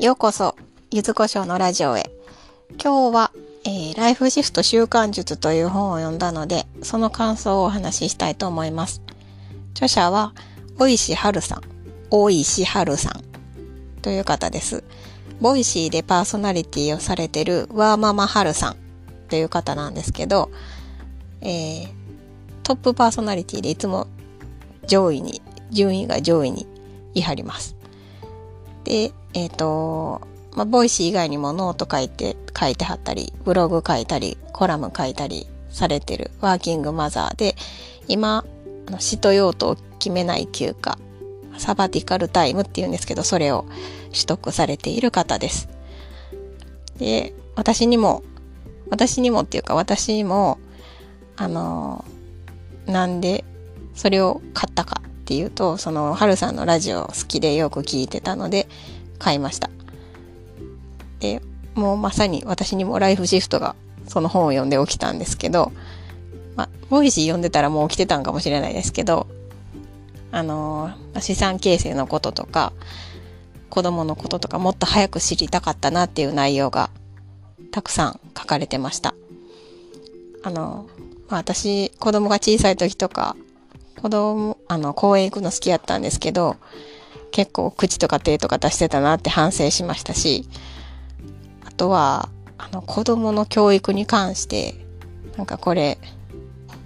[0.00, 0.56] ようこそ、
[0.90, 2.10] ゆずこしょうのラジオへ。
[2.82, 3.32] 今日は、
[3.66, 9.02] えー、ライフシフト習慣術という本を読んだので、その感想をお話ししたいと思います。
[9.74, 10.32] 著者は、
[10.78, 11.60] 尾石晴さん、
[12.08, 13.22] 尾石晴さん
[14.00, 14.84] という方です。
[15.38, 18.76] Voicy でパーソナリティをされてるワーママはるさん
[19.28, 20.50] という方なんですけど、
[21.42, 21.88] えー、
[22.62, 24.06] トップパーソナリティでいつも
[24.86, 26.66] 上位に、順位が上位に
[27.12, 27.76] いはります。
[28.84, 30.20] で、えっ、ー、と、
[30.54, 37.56] まあ、 Voicy 以外にもノート書いて、書いてはったり、ブログ書いたり、コラム書いたりされてるワーキングマザーで、
[38.08, 38.44] 今、
[38.86, 40.98] あの使途用途を決めない休暇、
[41.58, 43.64] サバティカルタイムっていうんですけど、それを
[44.12, 45.68] 取得されている方です。
[46.98, 48.22] で、私にも、
[48.90, 50.58] 私にもっていうか私にも、
[51.36, 52.04] あの、
[52.86, 53.44] なんで
[53.94, 58.66] それを買ったかっていうと、その、はるさんのラジオ好きでよく聞いてたので、
[59.20, 59.70] 買いました。
[61.20, 61.40] で、
[61.74, 63.76] もうまさに私にもライフシフトが
[64.08, 65.70] その本を読んで起きたんですけど、
[66.56, 69.28] まあ、 Voicy 読んでたらもう起きてたんかもしれないですけど、
[70.32, 72.72] あのー、資産形成のこととか、
[73.68, 76.90] 子供のこととかもっと早く知りたかったなっていう内容が
[77.70, 79.14] たくさん書かれてました。
[80.42, 80.88] あの、
[81.28, 83.36] まあ、私、子供が小さい時とか、
[84.00, 86.56] 子供、あの、公園行くの好きやったんですけど、
[87.40, 90.46] 結構口とか手とか出してたなって反省しましたし、
[91.64, 94.74] あとは、あの、子供の教育に関して、
[95.38, 95.96] なんかこれ、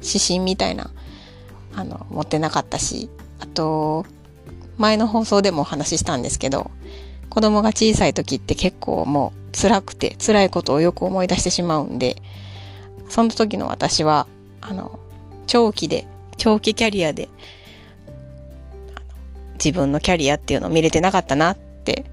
[0.00, 0.92] 指針みたいな、
[1.74, 4.06] あの、持ってなかったし、あと、
[4.78, 6.70] 前の放送でもお話ししたんですけど、
[7.28, 12.22] 子供が小さい時って結構もう辛くて辛いことをよく思い出してしまうんで、
[13.08, 14.28] その時の私は、
[14.60, 15.00] あの、
[15.48, 17.28] 長期で長期キャリアで、
[19.62, 22.04] 自分のキャリアっていうのを見れてなかったなって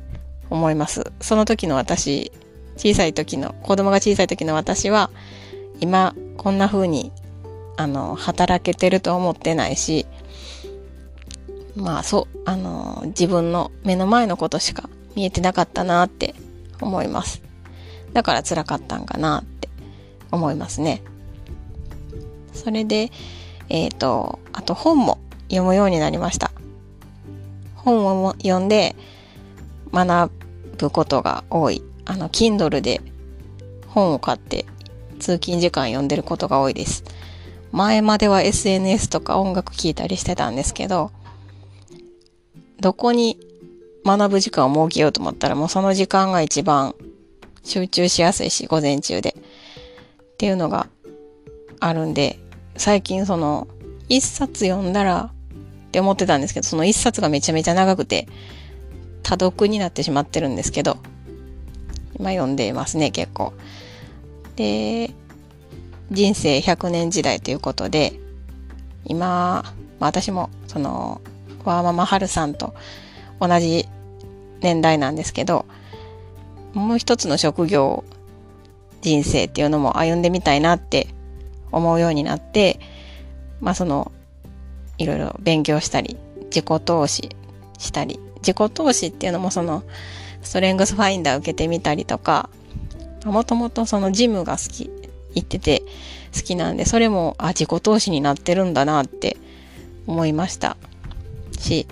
[0.49, 1.11] 思います。
[1.19, 2.31] その時の私、
[2.77, 5.09] 小さい時の、子供が小さい時の私は、
[5.79, 7.11] 今、こんな風に、
[7.77, 10.05] あの、働けてると思ってないし、
[11.75, 16.35] まあ、そう、あの、自分の目の前のことしか見えてなかったなって
[16.81, 17.41] 思います。
[18.13, 19.69] だから辛かったんかなって
[20.31, 21.01] 思いますね。
[22.53, 23.11] それで、
[23.69, 25.19] えっ、ー、と、あと本も
[25.49, 26.51] 読むようになりました。
[27.83, 28.95] 本を読んで
[29.93, 30.31] 学
[30.77, 31.83] ぶことが多い。
[32.05, 33.01] あの、Kindle で
[33.87, 34.65] 本を買って
[35.19, 37.03] 通勤時間読んでることが多いです。
[37.71, 41.11] 前までは SNS とか音楽聴いたりしてたんですけど、
[42.79, 43.39] どこに
[44.05, 46.95] 学ぶ時間を設けようと思ったらもうその時間が一番
[47.63, 49.35] 集中しやすいし、午前中で。
[50.33, 50.87] っていうのが
[51.79, 52.39] あるんで、
[52.75, 53.67] 最近その、
[54.09, 55.31] 一冊読んだら
[55.93, 58.27] って思ってたんですけど、その一冊がめちゃめちゃ長くて、
[59.21, 60.97] 多読になってしまってるんですけど、
[62.17, 63.53] 今読んでいますね、結構。
[64.55, 65.11] で、
[66.09, 68.13] 人生100年時代ということで、
[69.05, 71.21] 今、まあ、私も、その、
[71.63, 72.73] ワーママハルさんと
[73.39, 73.87] 同じ
[74.61, 75.67] 年代なんですけど、
[76.73, 78.03] もう一つの職業、
[79.03, 81.07] 人生っていうのも歩んでみたいなって
[81.71, 82.79] 思うようになって、
[83.61, 84.11] まあその、
[85.03, 87.29] いろいろ勉強したり、自己投資
[87.77, 89.83] したり、自己投資っていうのもその、
[90.41, 92.49] ストレングスファインダー受けてみたりとか、
[93.25, 94.89] もともとそのジムが好き、
[95.35, 95.81] 行ってて
[96.35, 99.37] 好きなんで、それも、あ、自己投資になってるんだなって
[100.07, 100.77] 思いました
[101.57, 101.87] し、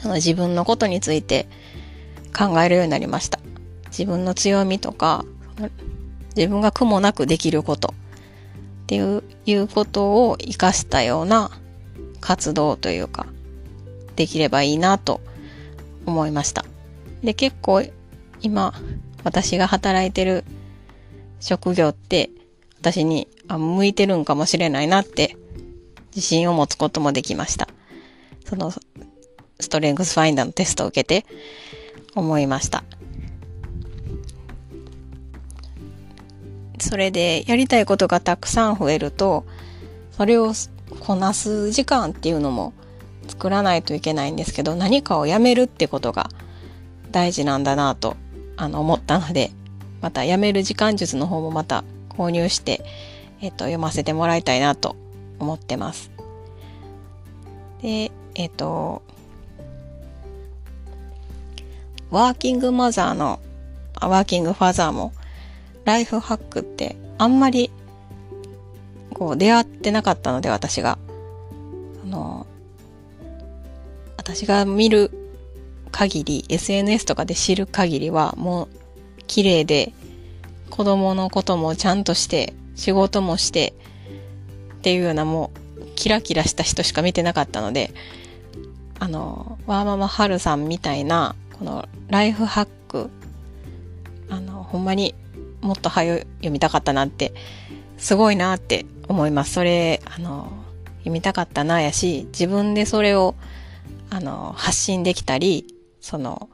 [0.00, 1.46] その自分のことについて
[2.36, 3.38] 考えるようになりました。
[3.88, 5.24] 自分の強みとか、
[6.36, 7.94] 自分が苦もなくできること
[8.84, 11.50] っていういうことを活かしたような
[12.20, 13.26] 活動というか、
[14.16, 15.20] できればいいなと
[16.06, 16.64] 思いました。
[17.22, 17.82] で、結構
[18.40, 18.74] 今、
[19.24, 20.44] 私が働いてる
[21.40, 22.30] 職業って、
[22.78, 25.36] 私に向いてるんかもしれないなって
[26.14, 27.68] 自信を持つこともできました。
[28.46, 28.72] その
[29.60, 31.26] ストレングスファインダーのテストを受けて
[32.14, 32.84] 思いました。
[36.78, 39.44] それでやりたいことがたくさん増えると、
[40.12, 40.54] それを
[40.98, 42.72] こなす時間っていうのも
[43.28, 46.28] 作らないといけないんですけど、何かをやめるってことが
[47.10, 48.16] 大事なんだなと、
[48.56, 49.52] あの、思ったので、
[50.00, 52.82] またやめる時間術の方もまた購入して、
[53.40, 54.96] えっと、読ませてもらいたいなと
[55.38, 56.10] 思ってます。
[57.82, 59.02] で、えっと、
[62.10, 63.40] ワーキングマザーの、
[64.00, 65.12] ワーキングファザーも
[65.84, 67.70] ライフハックってあんまり
[69.20, 70.96] こう出会ってなかったので私が。
[72.02, 72.46] あの、
[74.16, 75.10] 私が見る
[75.90, 78.68] 限り、SNS とかで知る限りは、もう、
[79.26, 79.92] 綺麗で、
[80.70, 83.74] 子供のこともちゃんとして、仕事もして、
[84.72, 87.92] っていうようなもう、キラキラした人しか見てなかったので、
[88.98, 93.10] あの、ワーママハルさんみたいな、このライフハック、
[94.30, 95.14] あの、ほんまに
[95.60, 97.34] もっと早読みたかったなって、
[97.98, 99.52] すごいなって思います。
[99.52, 100.52] それ、あの、
[100.98, 103.34] 読みたかったなやし、自分でそれを、
[104.08, 105.66] あの、発信できたり、
[106.00, 106.48] その、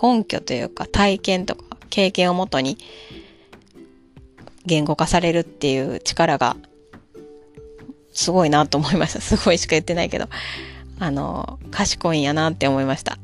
[0.00, 2.76] 根拠というか体験とか経験をもとに
[4.66, 6.56] 言語化されるっていう力が
[8.12, 9.22] すごいなと思いました。
[9.22, 10.28] すごいしか言ってないけど。
[10.98, 13.18] あの、賢いんやなって思いました。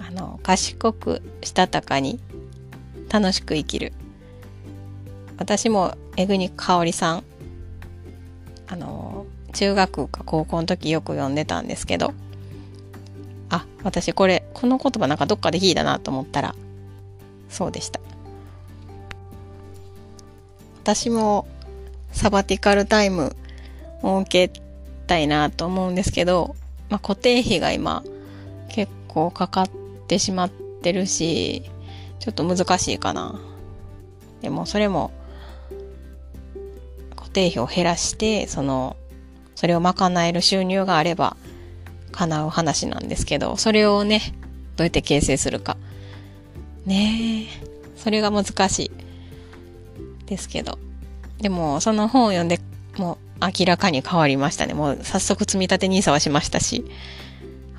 [0.00, 2.20] あの、賢く、したたかに、
[3.08, 3.92] 楽しく生きる。
[5.36, 7.24] 私も、江国香織さん、
[8.68, 12.12] あの、中学か高校の時よく読んでたんですけど、
[13.50, 16.54] あ、私これ、この言葉なんかどっかで聞いたなと思ったら、
[17.48, 18.00] そうでした。
[20.82, 21.46] 私も
[22.12, 23.34] サバティカルタイム
[24.02, 24.50] 設け
[25.06, 26.56] たいなと思うんですけど、
[26.90, 28.04] まあ、固定費が今
[28.68, 29.68] 結構かかっ
[30.08, 31.62] てしまってるし、
[32.18, 33.40] ちょっと難しいかな。
[34.42, 35.10] でもそれも
[37.34, 38.96] 定費を減らして、その、
[39.54, 41.36] それを賄える収入があれば
[42.12, 44.20] 叶う話なんですけど、それをね、
[44.76, 45.76] どうやって形成するか。
[46.86, 48.90] ねえ、それが難しい
[50.26, 50.78] ですけど。
[51.40, 52.60] でも、その本を読んで、
[52.96, 54.74] もう明らかに変わりましたね。
[54.74, 56.84] もう早速積み立て NISA はしましたし、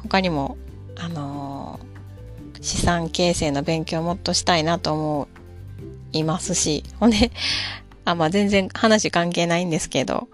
[0.03, 0.57] 他にも、
[0.97, 5.27] あのー、資産形成の勉強をもっとしたいなと思
[6.11, 7.31] いますし、ほんで、
[8.05, 10.27] あ、まあ、全然話関係ないんですけど、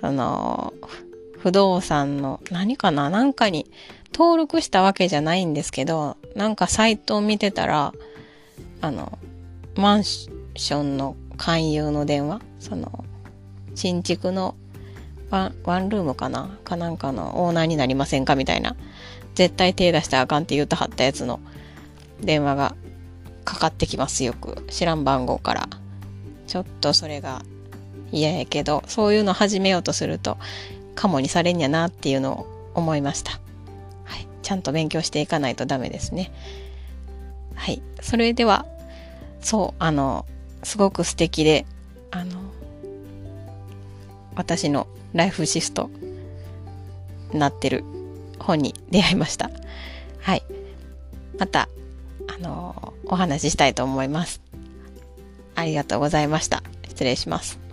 [0.00, 0.74] あの、
[1.38, 3.70] 不動産の何かななんかに
[4.14, 7.92] 登録したわけじゃないんですけど、なんかサイトを見てたら、
[8.80, 9.18] あの、
[9.76, 13.04] マンションの勧誘の電話その、
[13.74, 14.54] 新築の
[15.30, 18.76] ワン、ワンルームかなかなんかのオーナーになりませんかみたいな。
[19.34, 21.40] 絶対手出したらあかんって言うとはったやつの
[22.20, 22.76] 電話が
[23.44, 24.64] かかってきますよく。
[24.70, 25.68] 知らん番号から。
[26.46, 27.42] ちょっとそれが
[28.12, 30.38] 嫌やけど、そういうの始めようとすると、
[30.94, 33.32] カモにされんやなっていうのを思いました。
[34.04, 34.26] はい。
[34.42, 36.32] ちゃんと勉強していかないとダメですね。
[37.54, 37.82] はい。
[38.00, 38.66] それでは、
[39.40, 40.26] そう、あの、
[40.62, 41.66] すごく素敵で、
[42.10, 42.40] あの、
[44.36, 45.90] 私のライフシフト
[47.32, 47.84] なってる
[48.38, 49.50] 本に出会いました。
[50.20, 50.42] はい。
[51.38, 51.68] また、
[52.26, 54.43] あのお話ししたいと思います。
[55.54, 56.62] ありがとうございました。
[56.88, 57.63] 失礼します。